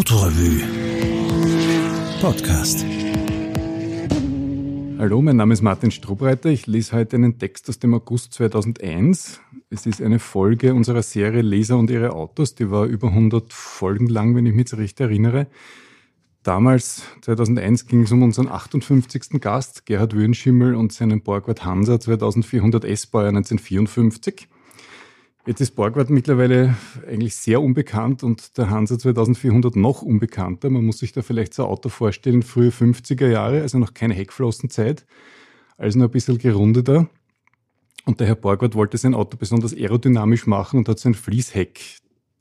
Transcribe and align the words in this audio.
Autorevue 0.00 0.62
Podcast. 2.22 2.86
Hallo, 4.98 5.20
mein 5.20 5.36
Name 5.36 5.52
ist 5.52 5.60
Martin 5.60 5.90
Strobreiter. 5.90 6.48
Ich 6.48 6.66
lese 6.66 6.96
heute 6.96 7.16
einen 7.16 7.38
Text 7.38 7.68
aus 7.68 7.80
dem 7.80 7.92
August 7.92 8.32
2001. 8.32 9.42
Es 9.68 9.84
ist 9.84 10.00
eine 10.00 10.18
Folge 10.18 10.72
unserer 10.72 11.02
Serie 11.02 11.42
Leser 11.42 11.76
und 11.76 11.90
ihre 11.90 12.14
Autos. 12.14 12.54
Die 12.54 12.70
war 12.70 12.86
über 12.86 13.08
100 13.08 13.52
Folgen 13.52 14.06
lang, 14.06 14.34
wenn 14.34 14.46
ich 14.46 14.54
mich 14.54 14.72
recht 14.72 15.00
erinnere. 15.00 15.48
Damals, 16.44 17.02
2001, 17.20 17.86
ging 17.86 18.04
es 18.04 18.12
um 18.12 18.22
unseren 18.22 18.48
58. 18.48 19.38
Gast, 19.38 19.84
Gerhard 19.84 20.14
Würnschimmel 20.14 20.76
und 20.76 20.94
seinen 20.94 21.20
Borgward 21.20 21.62
Hansa 21.66 22.00
2400 22.00 22.86
S-Bauer 22.86 23.26
1954. 23.28 24.48
Jetzt 25.46 25.62
ist 25.62 25.74
Borgward 25.74 26.10
mittlerweile 26.10 26.76
eigentlich 27.08 27.34
sehr 27.34 27.62
unbekannt 27.62 28.22
und 28.22 28.58
der 28.58 28.68
Hansa 28.68 28.98
2400 28.98 29.74
noch 29.74 30.02
unbekannter. 30.02 30.68
Man 30.68 30.84
muss 30.84 30.98
sich 30.98 31.12
da 31.12 31.22
vielleicht 31.22 31.54
so 31.54 31.64
ein 31.64 31.70
Auto 31.70 31.88
vorstellen, 31.88 32.42
frühe 32.42 32.68
50er 32.68 33.26
Jahre, 33.26 33.62
also 33.62 33.78
noch 33.78 33.94
keine 33.94 34.12
Heckflossenzeit, 34.12 35.06
also 35.78 35.98
noch 35.98 36.08
ein 36.08 36.10
bisschen 36.10 36.36
gerundeter. 36.36 37.08
Und 38.04 38.20
der 38.20 38.26
Herr 38.26 38.34
Borgward 38.34 38.74
wollte 38.74 38.98
sein 38.98 39.14
Auto 39.14 39.38
besonders 39.38 39.72
aerodynamisch 39.72 40.46
machen 40.46 40.78
und 40.78 40.88
hat 40.90 40.98
so 40.98 41.08
ein 41.08 41.14
Fließheck 41.14 41.80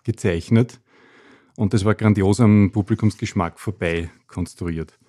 gezeichnet. 0.03 0.81
Und 1.55 1.73
das 1.73 1.85
war 1.85 1.95
grandios 1.95 2.41
am 2.41 2.71
Publikumsgeschmack 2.71 3.61
vorbei 3.61 4.09
konstruiert. 4.27 4.99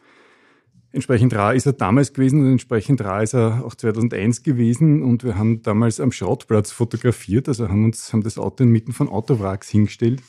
Entsprechend 0.92 1.34
rar 1.34 1.54
ist 1.54 1.66
er 1.66 1.72
damals 1.72 2.12
gewesen 2.12 2.40
und 2.40 2.50
entsprechend 2.50 3.00
rar 3.02 3.22
ist 3.22 3.34
er 3.34 3.64
auch 3.64 3.76
2001 3.76 4.42
gewesen 4.42 5.02
und 5.02 5.22
wir 5.22 5.38
haben 5.38 5.62
damals 5.62 6.00
am 6.00 6.10
Schrottplatz 6.10 6.72
fotografiert, 6.72 7.46
also 7.46 7.68
haben 7.68 7.84
uns 7.84 8.12
haben 8.12 8.22
das 8.22 8.38
Auto 8.38 8.64
inmitten 8.64 8.92
von 8.92 9.08
Autowracks 9.08 9.68
hingestellt 9.68 10.20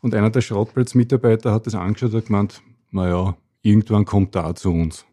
und 0.00 0.14
einer 0.14 0.30
der 0.30 0.40
Schrottplatzmitarbeiter 0.40 1.52
hat 1.52 1.66
das 1.66 1.76
angeschaut 1.76 2.14
und 2.14 2.26
gemeint, 2.26 2.62
naja, 2.90 3.36
irgendwann 3.62 4.04
kommt 4.04 4.36
auch 4.36 4.54
zu 4.54 4.72
uns. 4.72 5.04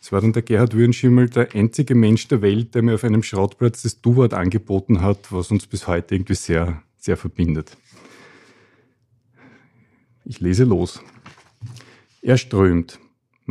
Es 0.00 0.10
war 0.10 0.20
dann 0.20 0.32
der 0.32 0.42
Gerhard 0.42 0.74
Würenschimmel, 0.74 1.28
der 1.28 1.54
einzige 1.54 1.94
Mensch 1.94 2.26
der 2.28 2.42
Welt, 2.42 2.74
der 2.74 2.82
mir 2.82 2.94
auf 2.94 3.04
einem 3.04 3.22
Schrottplatz 3.22 3.82
das 3.82 4.00
Du-Wort 4.00 4.34
angeboten 4.34 5.02
hat, 5.02 5.30
was 5.30 5.50
uns 5.52 5.66
bis 5.66 5.86
heute 5.86 6.16
irgendwie 6.16 6.34
sehr, 6.34 6.82
sehr 6.96 7.16
verbindet. 7.16 7.76
Ich 10.24 10.40
lese 10.40 10.64
los. 10.64 11.00
Er 12.22 12.38
strömt. 12.38 12.98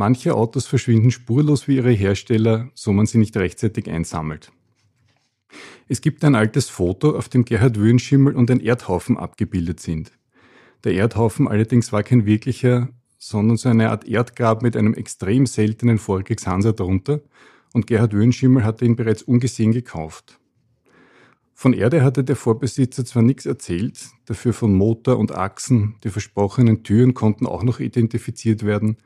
Manche 0.00 0.36
Autos 0.36 0.68
verschwinden 0.68 1.10
spurlos 1.10 1.66
wie 1.66 1.74
ihre 1.74 1.90
Hersteller, 1.90 2.70
so 2.72 2.92
man 2.92 3.06
sie 3.06 3.18
nicht 3.18 3.36
rechtzeitig 3.36 3.90
einsammelt. 3.90 4.52
Es 5.88 6.00
gibt 6.00 6.22
ein 6.22 6.36
altes 6.36 6.68
Foto, 6.68 7.16
auf 7.16 7.28
dem 7.28 7.44
Gerhard 7.44 7.80
Wöhnschimmel 7.80 8.36
und 8.36 8.48
ein 8.48 8.60
Erdhaufen 8.60 9.16
abgebildet 9.18 9.80
sind. 9.80 10.12
Der 10.84 10.92
Erdhaufen 10.92 11.48
allerdings 11.48 11.92
war 11.92 12.04
kein 12.04 12.26
wirklicher, 12.26 12.90
sondern 13.18 13.56
so 13.56 13.70
eine 13.70 13.90
Art 13.90 14.06
Erdgrab 14.06 14.62
mit 14.62 14.76
einem 14.76 14.94
extrem 14.94 15.46
seltenen 15.46 15.98
Vorkriegshansa 15.98 16.70
drunter 16.70 17.20
und 17.72 17.88
Gerhard 17.88 18.12
Wöhnschimmel 18.12 18.62
hatte 18.62 18.84
ihn 18.84 18.94
bereits 18.94 19.24
ungesehen 19.24 19.72
gekauft. 19.72 20.38
Von 21.54 21.72
Erde 21.72 22.04
hatte 22.04 22.22
der 22.22 22.36
Vorbesitzer 22.36 23.04
zwar 23.04 23.24
nichts 23.24 23.46
erzählt, 23.46 23.98
dafür 24.26 24.52
von 24.52 24.72
Motor 24.76 25.18
und 25.18 25.32
Achsen, 25.32 25.96
die 26.04 26.10
versprochenen 26.10 26.84
Türen 26.84 27.14
konnten 27.14 27.46
auch 27.46 27.64
noch 27.64 27.80
identifiziert 27.80 28.64
werden, 28.64 28.96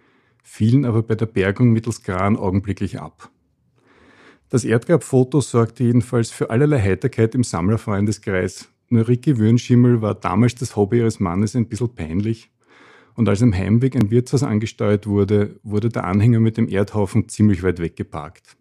fielen 0.43 0.85
aber 0.85 1.03
bei 1.03 1.15
der 1.15 1.27
Bergung 1.27 1.73
mittels 1.73 2.03
Kran 2.03 2.37
augenblicklich 2.37 3.01
ab. 3.01 3.31
Das 4.49 4.65
Erdgrabfoto 4.65 5.41
sorgte 5.41 5.85
jedenfalls 5.85 6.31
für 6.31 6.51
allerlei 6.51 6.81
Heiterkeit 6.81 7.35
im 7.35 7.43
Sammlerfreundeskreis. 7.43 8.69
Nur 8.91 9.09
Ricky 9.09 9.39
Würnschimmel 9.39 10.03
war 10.03 10.15
damals 10.15 10.55
das 10.57 10.77
Hobby 10.77 10.99
ihres 10.99 11.21
Mannes 11.21 11.57
ein 11.57 11.69
bisschen 11.69 11.95
peinlich. 11.95 12.51
Und 13.15 13.29
als 13.29 13.43
am 13.43 13.55
Heimweg 13.55 13.97
ein 13.97 14.11
Wirtshaus 14.11 14.43
angesteuert 14.43 15.07
wurde, 15.07 15.59
wurde 15.63 15.89
der 15.89 16.05
Anhänger 16.05 16.41
mit 16.41 16.59
dem 16.59 16.69
Erdhaufen 16.69 17.29
ziemlich 17.29 17.63
weit 17.63 17.79
weggeparkt. 17.79 18.57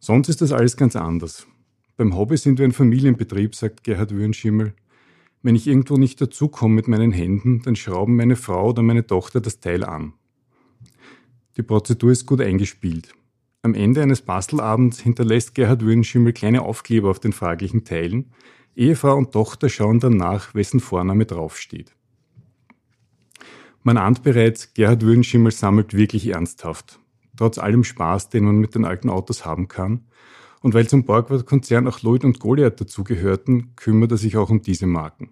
Sonst 0.00 0.28
ist 0.28 0.42
das 0.42 0.52
alles 0.52 0.76
ganz 0.76 0.96
anders. 0.96 1.46
Beim 1.96 2.14
Hobby 2.14 2.36
sind 2.36 2.58
wir 2.58 2.66
ein 2.66 2.72
Familienbetrieb, 2.72 3.54
sagt 3.54 3.84
Gerhard 3.84 4.14
Würnschimmel. 4.14 4.74
Wenn 5.42 5.56
ich 5.56 5.66
irgendwo 5.66 5.96
nicht 5.96 6.20
dazukomme 6.20 6.74
mit 6.74 6.88
meinen 6.88 7.12
Händen, 7.12 7.62
dann 7.62 7.74
schrauben 7.74 8.16
meine 8.16 8.36
Frau 8.36 8.68
oder 8.68 8.82
meine 8.82 9.06
Tochter 9.06 9.40
das 9.40 9.60
Teil 9.60 9.82
an. 9.82 10.12
Die 11.58 11.64
Prozedur 11.64 12.12
ist 12.12 12.24
gut 12.24 12.40
eingespielt. 12.40 13.14
Am 13.62 13.74
Ende 13.74 14.00
eines 14.00 14.22
Bastelabends 14.22 15.00
hinterlässt 15.00 15.56
Gerhard 15.56 15.82
Würnschimmel 15.84 16.32
kleine 16.32 16.62
Aufkleber 16.62 17.10
auf 17.10 17.18
den 17.18 17.32
fraglichen 17.32 17.84
Teilen. 17.84 18.30
Ehefrau 18.76 19.16
und 19.16 19.32
Tochter 19.32 19.68
schauen 19.68 19.98
dann 19.98 20.16
nach, 20.16 20.54
wessen 20.54 20.78
Vorname 20.78 21.26
draufsteht. 21.26 21.96
Man 23.82 23.96
ahnt 23.96 24.22
bereits, 24.22 24.72
Gerhard 24.72 25.02
Würnschimmel 25.02 25.50
sammelt 25.50 25.94
wirklich 25.94 26.28
ernsthaft. 26.28 27.00
Trotz 27.36 27.58
allem 27.58 27.82
Spaß, 27.82 28.28
den 28.28 28.44
man 28.44 28.58
mit 28.58 28.76
den 28.76 28.84
alten 28.84 29.10
Autos 29.10 29.44
haben 29.44 29.66
kann. 29.66 30.04
Und 30.60 30.74
weil 30.74 30.88
zum 30.88 31.04
Borgward-Konzern 31.04 31.88
auch 31.88 32.02
Lloyd 32.02 32.24
und 32.24 32.38
Goliath 32.38 32.80
dazugehörten, 32.80 33.74
kümmert 33.74 34.12
er 34.12 34.16
sich 34.16 34.36
auch 34.36 34.50
um 34.50 34.62
diese 34.62 34.86
Marken. 34.86 35.30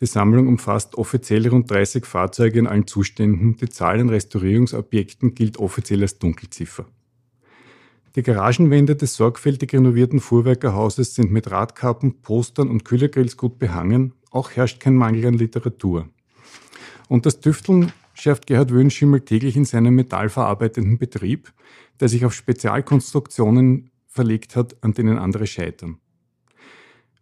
Die 0.00 0.06
Sammlung 0.06 0.46
umfasst 0.46 0.94
offiziell 0.94 1.48
rund 1.48 1.70
30 1.70 2.06
Fahrzeuge 2.06 2.60
in 2.60 2.68
allen 2.68 2.86
Zuständen. 2.86 3.56
Die 3.56 3.68
Zahl 3.68 3.98
an 3.98 4.08
Restaurierungsobjekten 4.08 5.34
gilt 5.34 5.58
offiziell 5.58 6.02
als 6.02 6.18
Dunkelziffer. 6.18 6.86
Die 8.14 8.22
Garagenwände 8.22 8.94
des 8.96 9.16
sorgfältig 9.16 9.72
renovierten 9.72 10.20
Fuhrwerkerhauses 10.20 11.14
sind 11.14 11.30
mit 11.30 11.50
Radkappen, 11.50 12.20
Postern 12.22 12.68
und 12.68 12.84
Kühlergrills 12.84 13.36
gut 13.36 13.58
behangen. 13.58 14.14
Auch 14.30 14.52
herrscht 14.52 14.80
kein 14.80 14.94
Mangel 14.94 15.26
an 15.26 15.34
Literatur. 15.34 16.08
Und 17.08 17.26
das 17.26 17.40
Tüfteln 17.40 17.92
schärft 18.14 18.46
Gerhard 18.46 18.72
Wöhnschimmel 18.72 19.20
täglich 19.22 19.56
in 19.56 19.64
seinem 19.64 19.94
metallverarbeitenden 19.94 20.98
Betrieb, 20.98 21.52
der 22.00 22.08
sich 22.08 22.24
auf 22.24 22.34
Spezialkonstruktionen 22.34 23.90
verlegt 24.06 24.56
hat, 24.56 24.76
an 24.82 24.92
denen 24.92 25.18
andere 25.18 25.46
scheitern. 25.46 25.98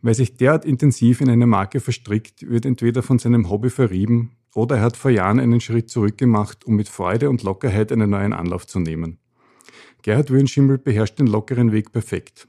Wer 0.02 0.14
sich 0.14 0.36
derart 0.36 0.64
intensiv 0.64 1.20
in 1.20 1.30
eine 1.30 1.46
Marke 1.46 1.80
verstrickt, 1.80 2.48
wird 2.48 2.66
entweder 2.66 3.02
von 3.02 3.18
seinem 3.18 3.50
Hobby 3.50 3.70
verrieben 3.70 4.32
oder 4.54 4.76
er 4.76 4.82
hat 4.82 4.96
vor 4.96 5.10
Jahren 5.10 5.40
einen 5.40 5.60
Schritt 5.60 5.90
zurück 5.90 6.18
gemacht, 6.18 6.64
um 6.64 6.76
mit 6.76 6.88
Freude 6.88 7.28
und 7.30 7.42
Lockerheit 7.42 7.92
einen 7.92 8.10
neuen 8.10 8.32
Anlauf 8.32 8.66
zu 8.66 8.78
nehmen. 8.80 9.18
Gerhard 10.02 10.30
Wöhnschimmel 10.30 10.78
beherrscht 10.78 11.18
den 11.18 11.26
lockeren 11.26 11.72
Weg 11.72 11.92
perfekt. 11.92 12.48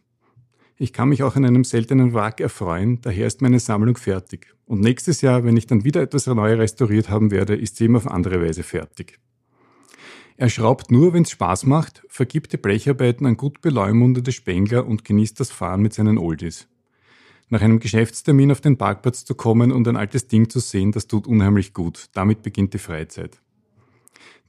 Ich 0.77 0.93
kann 0.93 1.09
mich 1.09 1.23
auch 1.23 1.35
an 1.35 1.43
einem 1.43 1.63
seltenen 1.63 2.13
Wrack 2.13 2.39
erfreuen, 2.39 3.01
daher 3.01 3.25
ist 3.25 3.41
meine 3.41 3.59
Sammlung 3.59 3.97
fertig. 3.97 4.53
Und 4.65 4.81
nächstes 4.81 5.21
Jahr, 5.21 5.43
wenn 5.43 5.57
ich 5.57 5.65
dann 5.65 5.83
wieder 5.83 6.01
etwas 6.01 6.27
neu 6.27 6.53
restauriert 6.53 7.09
haben 7.09 7.31
werde, 7.31 7.55
ist 7.55 7.77
sie 7.77 7.85
ihm 7.85 7.95
auf 7.95 8.05
andere 8.05 8.41
Weise 8.41 8.61
fertig. 8.61 9.19
Er 10.35 10.49
schraubt 10.49 10.91
nur, 10.91 11.13
wenn's 11.13 11.31
Spaß 11.31 11.65
macht, 11.65 12.03
vergibt 12.09 12.53
die 12.53 12.57
Blecharbeiten 12.57 13.25
an 13.25 13.37
gut 13.37 13.61
beleumundete 13.61 14.31
Spengler 14.31 14.85
und 14.85 15.03
genießt 15.03 15.39
das 15.39 15.49
Fahren 15.49 15.81
mit 15.81 15.93
seinen 15.93 16.19
Oldies. 16.19 16.67
Nach 17.49 17.61
einem 17.61 17.79
Geschäftstermin 17.79 18.51
auf 18.51 18.59
den 18.59 18.77
Parkplatz 18.77 19.23
zu 19.23 19.33
kommen 19.33 19.71
und 19.71 19.87
ein 19.87 19.95
altes 19.95 20.27
Ding 20.27 20.49
zu 20.49 20.59
sehen, 20.59 20.91
das 20.91 21.07
tut 21.07 21.27
unheimlich 21.27 21.73
gut. 21.73 22.07
Damit 22.13 22.41
beginnt 22.41 22.73
die 22.73 22.79
Freizeit. 22.79 23.39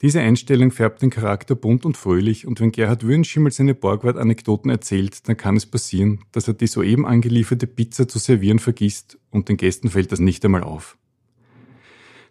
Diese 0.03 0.20
Einstellung 0.20 0.70
färbt 0.70 1.03
den 1.03 1.10
Charakter 1.10 1.56
bunt 1.56 1.84
und 1.84 1.97
fröhlich 1.97 2.47
und 2.47 2.60
wenn 2.60 2.70
Gerhard 2.70 3.04
Würnschimmel 3.04 3.50
seine 3.50 3.75
Borgward-Anekdoten 3.75 4.70
erzählt, 4.70 5.28
dann 5.28 5.36
kann 5.36 5.56
es 5.56 5.66
passieren, 5.66 6.20
dass 6.31 6.47
er 6.47 6.54
die 6.54 6.69
soeben 6.69 7.04
angelieferte 7.04 7.66
Pizza 7.66 8.06
zu 8.06 8.19
servieren 8.19 8.60
vergisst 8.60 9.19
und 9.30 9.48
den 9.48 9.56
Gästen 9.56 9.91
fällt 9.91 10.12
das 10.12 10.20
nicht 10.20 10.44
einmal 10.44 10.62
auf. 10.62 10.97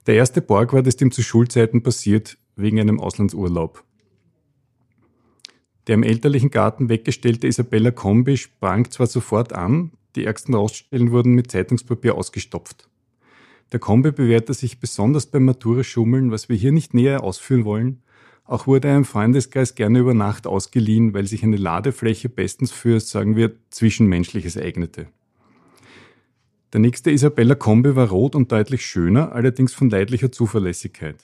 Der 0.06 0.16
erste 0.16 0.42
Borgward 0.42 0.88
ist 0.88 1.02
ihm 1.02 1.12
zu 1.12 1.22
Schulzeiten 1.22 1.84
passiert, 1.84 2.38
wegen 2.56 2.80
einem 2.80 3.02
Auslandsurlaub. 3.02 3.84
Der 5.88 5.96
im 5.96 6.04
elterlichen 6.04 6.52
Garten 6.52 6.88
weggestellte 6.88 7.48
Isabella 7.48 7.92
Kombi 7.92 8.38
sprang 8.38 8.90
zwar 8.92 9.08
sofort 9.08 9.52
an, 9.54 9.92
die 10.18 10.26
ärgsten 10.26 10.54
Roststellen 10.54 11.12
wurden 11.12 11.34
mit 11.34 11.52
Zeitungspapier 11.52 12.16
ausgestopft. 12.16 12.90
Der 13.72 13.80
Kombi 13.80 14.12
bewährte 14.12 14.54
sich 14.54 14.80
besonders 14.80 15.26
beim 15.26 15.46
Matura-Schummeln, 15.46 16.32
was 16.32 16.50
wir 16.50 16.56
hier 16.56 16.72
nicht 16.72 16.94
näher 16.94 17.24
ausführen 17.24 17.66
wollen. 17.66 18.02
Auch 18.46 18.66
wurde 18.66 18.88
er 18.88 18.98
im 18.98 19.06
Freundeskreis 19.06 19.76
gerne 19.76 20.00
über 20.00 20.14
Nacht 20.14 20.48
ausgeliehen, 20.48 21.14
weil 21.14 21.28
sich 21.28 21.44
eine 21.44 21.58
Ladefläche 21.58 22.30
bestens 22.30 22.72
für, 22.72 23.00
sagen 23.00 23.36
wir, 23.36 23.52
Zwischenmenschliches 23.70 24.58
eignete. 24.58 25.08
Der 26.74 26.80
nächste 26.80 27.12
Isabella 27.12 27.56
Kombi 27.56 27.96
war 27.96 28.10
rot 28.10 28.36
und 28.36 28.52
deutlich 28.52 28.86
schöner, 28.86 29.34
allerdings 29.34 29.74
von 29.74 29.90
leidlicher 29.90 30.32
Zuverlässigkeit. 30.32 31.18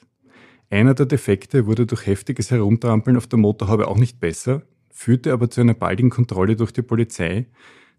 Einer 0.69 0.94
der 0.94 1.06
Defekte 1.06 1.66
wurde 1.66 1.86
durch 1.86 2.07
heftiges 2.07 2.51
Herumtrampeln 2.51 3.16
auf 3.16 3.28
der 3.28 3.39
Motorhaube 3.39 3.88
auch 3.88 3.98
nicht 3.98 4.19
besser, 4.19 4.63
führte 4.89 5.31
aber 5.31 5.50
zu 5.50 5.62
einer 5.62 5.74
baldigen 5.74 6.10
Kontrolle 6.10 6.56
durch 6.56 6.72
die 6.72 6.81
Polizei, 6.81 7.46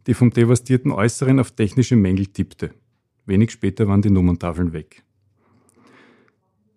die 0.07 0.15
vom 0.15 0.31
devastierten 0.31 0.93
Äußeren 0.93 1.41
auf 1.41 1.53
technische 1.53 1.97
Mängel 1.97 2.27
tippte. 2.27 2.75
Wenig 3.27 3.51
später 3.51 3.89
waren 3.89 4.03
die 4.03 4.11
Nummerntafeln 4.11 4.73
weg. 4.73 5.03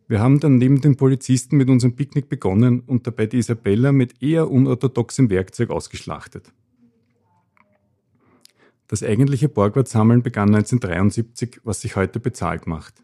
Wir 0.08 0.22
haben 0.22 0.40
dann 0.40 0.58
neben 0.58 0.80
den 0.80 0.96
Polizisten 0.96 1.58
mit 1.58 1.70
unserem 1.70 1.96
Picknick 1.96 2.30
begonnen 2.30 2.80
und 2.80 3.06
dabei 3.08 3.26
die 3.26 3.40
Isabella 3.40 3.92
mit 3.92 4.22
eher 4.24 4.50
unorthodoxem 4.50 5.30
Werkzeug 5.30 5.70
ausgeschlachtet. 5.70 6.54
Das 8.88 9.04
eigentliche 9.04 9.50
Borgward-Sammeln 9.50 10.24
begann 10.24 10.56
1973, 10.56 11.60
was 11.66 11.82
sich 11.82 11.98
heute 11.98 12.22
bezahlt 12.22 12.68
macht. 12.68 13.04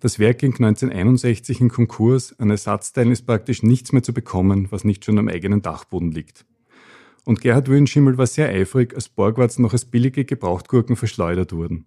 Das 0.00 0.18
Werk 0.18 0.38
ging 0.38 0.52
1961 0.52 1.60
in 1.60 1.68
Konkurs, 1.68 2.38
an 2.38 2.48
Ersatzteilen 2.48 3.12
ist 3.12 3.26
praktisch 3.26 3.62
nichts 3.62 3.92
mehr 3.92 4.02
zu 4.02 4.14
bekommen, 4.14 4.68
was 4.70 4.84
nicht 4.84 5.04
schon 5.04 5.18
am 5.18 5.28
eigenen 5.28 5.60
Dachboden 5.60 6.12
liegt. 6.12 6.46
Und 7.24 7.40
Gerhard 7.40 7.68
Wöhnschimmel 7.68 8.18
war 8.18 8.26
sehr 8.26 8.48
eifrig, 8.48 8.94
als 8.94 9.08
Borgwarts 9.08 9.58
noch 9.58 9.72
als 9.72 9.84
billige 9.84 10.24
Gebrauchtgurken 10.24 10.96
verschleudert 10.96 11.52
wurden. 11.52 11.84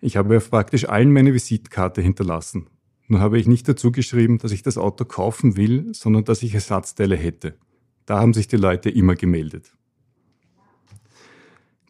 Ich 0.00 0.16
habe 0.16 0.36
auf 0.36 0.50
praktisch 0.50 0.88
allen 0.88 1.12
meine 1.12 1.34
Visitenkarte 1.34 2.00
hinterlassen. 2.00 2.68
Nur 3.08 3.20
habe 3.20 3.38
ich 3.38 3.48
nicht 3.48 3.68
dazu 3.68 3.90
geschrieben, 3.90 4.38
dass 4.38 4.52
ich 4.52 4.62
das 4.62 4.78
Auto 4.78 5.04
kaufen 5.04 5.56
will, 5.56 5.92
sondern 5.94 6.24
dass 6.24 6.42
ich 6.42 6.54
Ersatzteile 6.54 7.16
hätte. 7.16 7.56
Da 8.04 8.20
haben 8.20 8.34
sich 8.34 8.48
die 8.48 8.56
Leute 8.56 8.90
immer 8.90 9.14
gemeldet. 9.14 9.74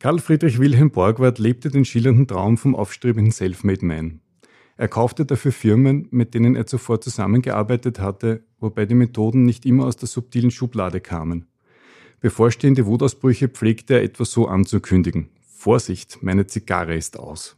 Karl 0.01 0.21
Friedrich 0.21 0.61
Wilhelm 0.61 0.91
Borgward 0.91 1.41
lebte 1.41 1.71
den 1.71 1.85
schillernden 1.85 2.29
Traum 2.29 2.57
vom 2.57 2.77
aufstrebenden 2.77 3.33
Selfmade 3.33 3.85
Man. 3.85 4.21
Er 4.77 4.87
kaufte 4.87 5.27
dafür 5.27 5.51
Firmen, 5.51 6.07
mit 6.13 6.35
denen 6.35 6.55
er 6.55 6.67
zuvor 6.67 7.01
zusammengearbeitet 7.01 7.99
hatte, 7.99 8.45
wobei 8.61 8.87
die 8.87 8.95
Methoden 8.95 9.43
nicht 9.43 9.67
immer 9.67 9.87
aus 9.87 9.97
der 9.97 10.07
subtilen 10.07 10.53
Schublade 10.53 11.01
kamen. 11.01 11.47
Bevorstehende 12.21 12.87
Wutausbrüche 12.87 13.49
pflegte 13.49 13.95
er 13.95 14.03
etwa 14.03 14.25
so 14.25 14.49
anzukündigen. 14.49 15.29
Vorsicht, 15.41 16.19
meine 16.23 16.47
Zigarre 16.47 16.97
ist 16.97 17.19
aus. 17.19 17.57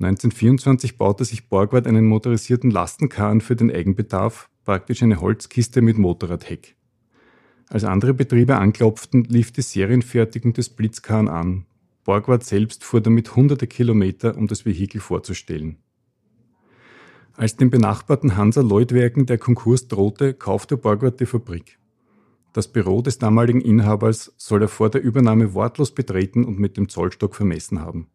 1924 0.00 0.98
baute 0.98 1.24
sich 1.24 1.48
Borgward 1.48 1.86
einen 1.86 2.06
motorisierten 2.06 2.70
Lastenkahn 2.70 3.40
für 3.40 3.56
den 3.56 3.70
Eigenbedarf, 3.70 4.48
praktisch 4.64 5.02
eine 5.02 5.20
Holzkiste 5.20 5.82
mit 5.82 5.98
Motorradheck. 5.98 6.76
Als 7.68 7.84
andere 7.84 8.14
Betriebe 8.14 8.56
anklopften, 8.56 9.24
lief 9.24 9.52
die 9.52 9.62
Serienfertigung 9.62 10.52
des 10.52 10.70
Blitzkahn 10.70 11.28
an, 11.28 11.66
Borgward 12.04 12.44
selbst 12.44 12.84
fuhr 12.84 13.00
damit 13.00 13.34
hunderte 13.34 13.66
Kilometer, 13.66 14.36
um 14.36 14.46
das 14.46 14.66
Vehikel 14.66 15.00
vorzustellen. 15.00 15.78
Als 17.32 17.56
den 17.56 17.70
benachbarten 17.70 18.36
Hansa-Lloyd-Werken 18.36 19.26
der 19.26 19.38
Konkurs 19.38 19.88
drohte, 19.88 20.34
kaufte 20.34 20.76
Borgward 20.76 21.18
die 21.18 21.26
Fabrik. 21.26 21.78
Das 22.54 22.68
Büro 22.68 23.02
des 23.02 23.18
damaligen 23.18 23.60
Inhabers 23.60 24.32
soll 24.36 24.62
er 24.62 24.68
vor 24.68 24.88
der 24.88 25.02
Übernahme 25.02 25.54
wortlos 25.54 25.90
betreten 25.90 26.44
und 26.44 26.60
mit 26.60 26.76
dem 26.76 26.88
Zollstock 26.88 27.34
vermessen 27.34 27.80
haben. 27.80 28.06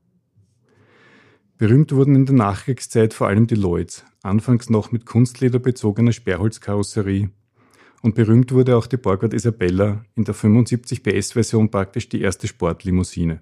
Berühmt 1.57 1.91
wurden 1.91 2.15
in 2.15 2.25
der 2.25 2.35
Nachkriegszeit 2.35 3.13
vor 3.13 3.27
allem 3.27 3.47
die 3.47 3.55
Lloyds, 3.55 4.05
anfangs 4.23 4.69
noch 4.69 4.93
mit 4.93 5.05
Kunstleder 5.05 5.59
bezogener 5.59 6.13
Sperrholzkarosserie. 6.13 7.31
Und 8.01 8.15
berühmt 8.15 8.53
wurde 8.53 8.77
auch 8.77 8.87
die 8.87 8.95
Borgward 8.95 9.33
Isabella, 9.33 10.05
in 10.15 10.23
der 10.23 10.33
75 10.33 11.03
PS-Version 11.03 11.69
praktisch 11.69 12.07
die 12.07 12.21
erste 12.21 12.47
Sportlimousine. 12.47 13.41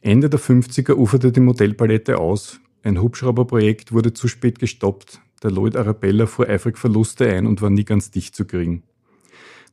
Ende 0.00 0.30
der 0.30 0.38
50er 0.38 0.92
uferte 0.92 1.32
die 1.32 1.40
Modellpalette 1.40 2.18
aus. 2.18 2.60
Ein 2.84 3.02
Hubschrauberprojekt 3.02 3.90
wurde 3.90 4.12
zu 4.12 4.28
spät 4.28 4.60
gestoppt. 4.60 5.20
Der 5.42 5.50
Lloyd 5.50 5.74
Arabella 5.74 6.26
fuhr 6.26 6.48
eifrig 6.48 6.78
Verluste 6.78 7.28
ein 7.28 7.44
und 7.48 7.60
war 7.60 7.70
nie 7.70 7.84
ganz 7.84 8.12
dicht 8.12 8.36
zu 8.36 8.44
kriegen. 8.44 8.84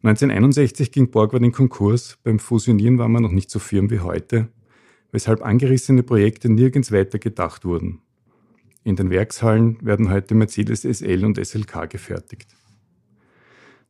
1961 0.06 0.92
ging 0.92 1.10
Borgward 1.10 1.42
in 1.42 1.52
Konkurs. 1.52 2.20
Beim 2.24 2.38
Fusionieren 2.38 3.00
war 3.00 3.08
man 3.08 3.24
noch 3.24 3.32
nicht 3.32 3.50
so 3.50 3.58
firm 3.58 3.90
wie 3.90 4.02
heute, 4.02 4.50
weshalb 5.12 5.42
angerissene 5.42 6.04
Projekte 6.04 6.48
nirgends 6.48 6.92
weiter 6.92 7.18
gedacht 7.18 7.66
wurden. 7.66 8.02
In 8.84 8.96
den 8.96 9.10
Werkshallen 9.10 9.84
werden 9.84 10.12
heute 10.12 10.36
Mercedes 10.36 10.82
SL 10.82 11.26
und 11.26 11.44
SLK 11.44 11.90
gefertigt. 11.90 12.56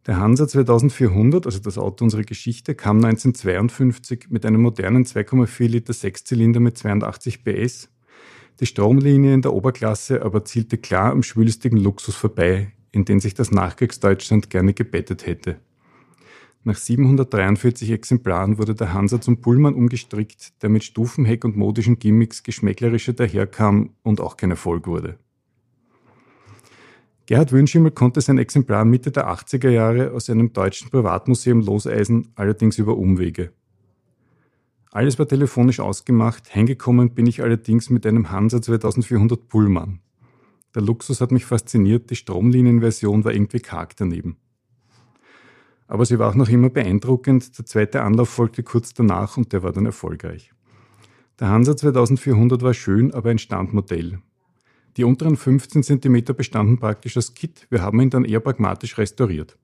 Der 0.08 0.16
Hansa 0.16 0.48
2400, 0.48 1.48
also 1.48 1.60
das 1.60 1.78
Auto 1.78 2.06
unserer 2.06 2.22
Geschichte, 2.22 2.76
kam 2.76 3.04
1952 3.04 4.28
mit 4.30 4.46
einem 4.46 4.62
modernen 4.62 5.04
2,4 5.04 5.68
Liter 5.68 5.92
Sechszylinder 5.92 6.62
mit 6.62 6.78
82 6.78 7.44
PS. 7.44 7.90
Die 8.62 8.68
Stromlinie 8.68 9.34
in 9.34 9.42
der 9.42 9.52
Oberklasse 9.52 10.22
aber 10.22 10.46
zielte 10.46 10.78
klar 10.78 11.12
am 11.12 11.24
schwülstigen 11.24 11.78
Luxus 11.78 12.16
vorbei, 12.16 12.72
in 12.94 13.04
den 13.04 13.20
sich 13.20 13.34
das 13.34 13.52
Nachkriegsdeutschland 13.52 14.50
gerne 14.50 14.74
gebettet 14.74 15.26
hätte. 15.26 15.60
Nach 16.68 16.76
743 16.76 17.92
Exemplaren 17.92 18.58
wurde 18.58 18.74
der 18.74 18.92
Hansa 18.92 19.22
zum 19.22 19.40
Pullman 19.40 19.76
umgestrickt, 19.76 20.64
der 20.64 20.70
mit 20.70 20.84
Stufenheck 20.84 21.46
und 21.46 21.56
modischen 21.56 22.00
Gimmicks 22.00 22.42
geschmäcklerischer 22.42 23.14
daherkam 23.14 23.92
und 24.02 24.20
auch 24.20 24.36
kein 24.36 24.50
Erfolg 24.50 24.88
wurde. 24.88 25.20
Gerhard 27.28 27.52
Wünschimmel 27.52 27.92
konnte 27.92 28.20
sein 28.20 28.40
Exemplar 28.40 28.84
Mitte 28.84 29.12
der 29.12 29.28
80er 29.30 29.70
Jahre 29.70 30.12
aus 30.12 30.28
einem 30.28 30.54
deutschen 30.54 30.90
Privatmuseum 30.90 31.62
loseisen, 31.62 32.32
allerdings 32.34 32.80
über 32.80 32.98
Umwege. 32.98 33.52
Alles 34.90 35.20
war 35.20 35.28
telefonisch 35.28 35.80
ausgemacht, 35.80 36.56
heimgekommen 36.56 37.14
bin 37.14 37.28
ich 37.28 37.44
allerdings 37.44 37.92
mit 37.92 38.08
einem 38.08 38.32
Hansa 38.32 38.60
2400 38.60 39.48
Pullman. 39.50 40.00
Der 40.74 40.82
Luxus 40.82 41.22
hat 41.22 41.32
mich 41.32 41.46
fasziniert, 41.46 42.10
die 42.10 42.16
Stromlinienversion 42.16 43.24
war 43.24 43.34
irgendwie 43.34 43.60
karg 43.60 43.96
daneben. 43.98 44.38
Aber 45.88 46.06
sie 46.06 46.18
war 46.18 46.30
auch 46.30 46.36
noch 46.36 46.50
immer 46.50 46.70
beeindruckend, 46.70 47.58
der 47.58 47.66
zweite 47.66 48.02
Anlauf 48.02 48.30
folgte 48.30 48.64
kurz 48.64 48.94
danach 48.94 49.38
und 49.38 49.54
der 49.54 49.64
war 49.64 49.72
dann 49.72 49.86
erfolgreich. 49.86 50.52
Der 51.40 51.50
Hansa 51.50 51.76
2400 51.76 52.62
war 52.62 52.74
schön, 52.74 53.14
aber 53.14 53.30
ein 53.30 53.38
Standmodell. 53.38 54.20
Die 54.98 55.04
unteren 55.04 55.36
15 55.36 55.84
cm 55.84 56.24
bestanden 56.38 56.80
praktisch 56.80 57.18
als 57.18 57.34
Kit. 57.34 57.68
Wir 57.70 57.82
haben 57.82 58.00
ihn 58.00 58.10
dann 58.10 58.24
eher 58.24 58.40
pragmatisch 58.40 58.98
restauriert. 58.98 59.58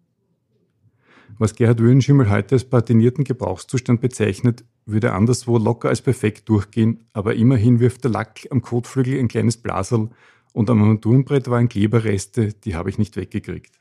Was 1.38 1.56
Gerhard 1.56 1.80
Wöhenschimmel 1.80 2.30
heute 2.30 2.56
als 2.56 2.66
patinierten 2.66 3.24
Gebrauchszustand 3.24 4.02
bezeichnet, 4.02 4.66
würde 4.86 5.14
anderswo 5.14 5.58
locker 5.58 5.90
als 5.90 6.02
perfekt 6.02 6.50
durchgehen, 6.50 7.06
aber 7.14 7.36
immerhin 7.36 7.80
wirft 7.80 8.04
der 8.04 8.12
Lack 8.12 8.48
am 8.52 8.62
Kotflügel 8.62 9.18
ein 9.18 9.30
kleines 9.30 9.58
Blasel 9.58 10.10
und 10.54 10.70
am 10.70 10.82
Armaturenbrett 10.82 11.50
waren 11.50 11.70
Kleberreste, 11.70 12.54
die 12.54 12.76
habe 12.76 12.90
ich 12.90 12.98
nicht 12.98 13.16
weggekriegt. 13.16 13.81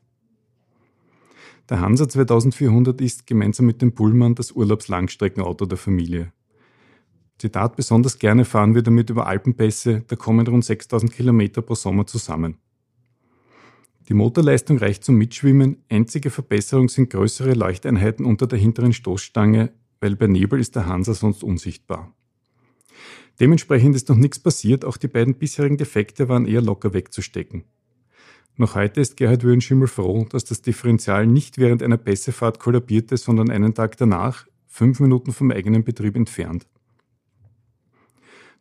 Der 1.71 1.81
Hansa 1.81 2.09
2400 2.09 3.01
ist 3.01 3.29
gemeinsam 3.29 3.65
mit 3.65 3.81
dem 3.81 3.93
Pullman 3.93 4.35
das 4.35 4.51
Urlaubslangstreckenauto 4.51 5.67
der 5.67 5.79
Familie. 5.79 6.33
Zitat, 7.39 7.77
besonders 7.77 8.19
gerne 8.19 8.45
fahren 8.45 8.75
wir 8.75 8.83
damit 8.83 9.09
über 9.09 9.29
Alpenpässe, 9.29 10.03
da 10.09 10.17
kommen 10.17 10.49
rund 10.49 10.65
6000 10.65 11.13
Kilometer 11.13 11.63
pro 11.63 11.77
Sommer 11.77 12.09
zusammen. 12.09 12.57
Die 14.09 14.15
Motorleistung 14.15 14.79
reicht 14.79 15.05
zum 15.05 15.15
Mitschwimmen, 15.15 15.77
einzige 15.89 16.31
Verbesserung 16.31 16.89
sind 16.89 17.11
größere 17.11 17.53
Leuchteinheiten 17.53 18.27
unter 18.27 18.49
der 18.49 18.59
hinteren 18.59 18.93
Stoßstange, 18.93 19.73
weil 20.01 20.17
bei 20.17 20.27
Nebel 20.27 20.59
ist 20.59 20.75
der 20.75 20.87
Hansa 20.87 21.15
sonst 21.15 21.45
unsichtbar. 21.45 22.13
Dementsprechend 23.39 23.95
ist 23.95 24.09
noch 24.09 24.17
nichts 24.17 24.41
passiert, 24.41 24.85
auch 24.85 24.97
die 24.97 25.07
beiden 25.07 25.35
bisherigen 25.35 25.77
Defekte 25.77 26.29
waren 26.29 26.47
eher 26.47 26.63
locker 26.63 26.93
wegzustecken. 26.93 27.63
Noch 28.61 28.75
heute 28.75 29.01
ist 29.01 29.17
Gerhard 29.17 29.43
Wöhnschimmel 29.43 29.89
froh, 29.89 30.27
dass 30.29 30.45
das 30.45 30.61
Differential 30.61 31.27
nicht 31.27 31.57
während 31.57 31.83
einer 31.83 31.97
Pässefahrt 31.97 32.59
kollabierte, 32.59 33.17
sondern 33.17 33.51
einen 33.51 33.73
Tag 33.73 33.97
danach, 33.97 34.47
fünf 34.67 35.01
Minuten 35.01 35.33
vom 35.33 35.51
eigenen 35.51 35.83
Betrieb 35.83 36.15
entfernt. 36.15 36.67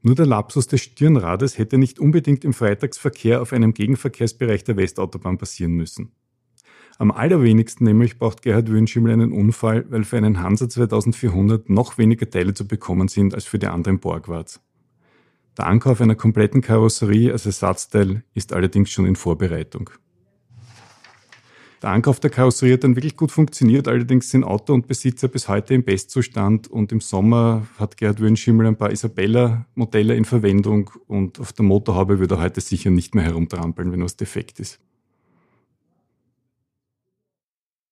Nur 0.02 0.16
der 0.16 0.26
Lapsus 0.26 0.68
des 0.68 0.80
Stirnrades 0.80 1.58
hätte 1.58 1.78
nicht 1.78 2.00
unbedingt 2.00 2.46
im 2.46 2.54
Freitagsverkehr 2.54 3.42
auf 3.42 3.52
einem 3.52 3.74
Gegenverkehrsbereich 3.74 4.64
der 4.64 4.78
Westautobahn 4.78 5.38
passieren 5.38 5.74
müssen. 5.74 6.14
Am 6.98 7.12
allerwenigsten 7.12 7.84
nämlich 7.84 8.18
braucht 8.18 8.42
Gerhard 8.42 8.70
Wünschimmel 8.70 9.12
einen 9.12 9.34
Unfall, 9.34 9.86
weil 9.90 10.06
für 10.06 10.16
einen 10.16 10.42
Hansa 10.42 10.70
2400 10.70 11.70
noch 11.70 11.98
weniger 11.98 12.30
Teile 12.30 12.54
zu 12.54 12.66
bekommen 12.66 13.10
sind 13.10 13.36
als 13.36 13.44
für 13.44 13.60
die 13.60 13.68
anderen 13.68 14.00
Borgwarts. 14.00 14.62
Der 15.60 15.68
Ankauf 15.68 16.00
einer 16.00 16.16
kompletten 16.16 16.62
Karosserie 16.62 17.34
als 17.34 17.46
Ersatzteil 17.46 18.24
ist 18.34 18.54
allerdings 18.54 18.92
schon 18.92 19.06
in 19.06 19.18
Vorbereitung. 19.18 19.90
Der 21.82 21.90
Ankauf 21.90 22.22
der 22.22 22.30
Karosserie 22.30 22.76
hat 22.76 22.86
dann 22.86 22.96
wirklich 22.96 23.18
gut 23.18 23.30
funktioniert, 23.30 23.90
allerdings 23.90 24.30
sind 24.30 24.46
Auto 24.46 24.74
und 24.74 24.88
Besitzer 24.88 25.28
bis 25.28 25.50
heute 25.50 25.74
im 25.74 25.84
Bestzustand 25.84 26.70
und 26.70 26.94
im 26.94 27.02
Sommer 27.02 27.68
hat 27.78 27.98
Gerhard 27.98 28.22
Wöhnschimmel 28.22 28.68
ein 28.68 28.78
paar 28.78 28.92
Isabella-Modelle 28.92 30.16
in 30.16 30.24
Verwendung 30.24 30.92
und 31.08 31.42
auf 31.42 31.52
der 31.52 31.66
Motorhaube 31.66 32.20
würde 32.20 32.36
er 32.36 32.42
heute 32.42 32.62
sicher 32.62 32.90
nicht 32.90 33.14
mehr 33.14 33.26
herumtrampeln, 33.26 33.92
wenn 33.92 34.02
was 34.02 34.16
defekt 34.16 34.62
ist. 34.62 34.80